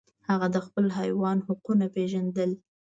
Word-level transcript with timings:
هغه 0.29 0.47
د 0.55 0.57
خپل 0.65 0.85
حیوان 0.99 1.37
حقونه 1.47 1.85
پیژندل. 1.95 2.51